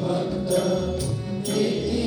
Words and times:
भक्त 0.00 0.50
जेती 1.46 2.06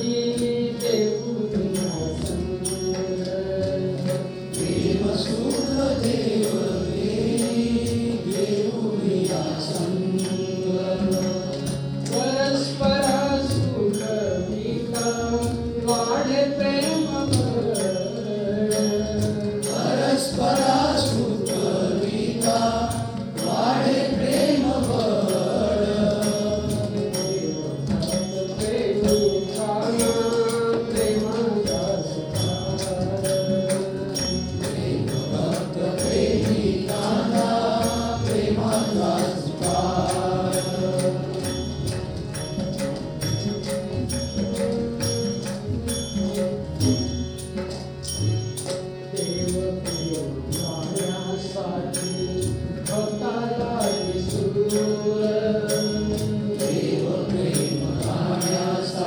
Deus 12.61 12.90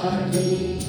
our 0.05 0.29
day. 0.31 0.84